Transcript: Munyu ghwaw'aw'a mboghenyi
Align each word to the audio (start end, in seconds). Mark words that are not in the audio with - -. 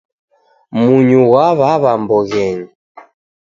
Munyu 0.79 1.21
ghwaw'aw'a 1.29 1.91
mboghenyi 2.01 2.65